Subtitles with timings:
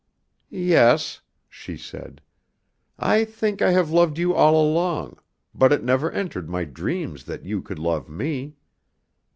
[0.49, 2.21] "Yes," she said,
[2.97, 5.19] "I think I have loved you all along,
[5.53, 8.55] but it never entered my dreams that you could love me.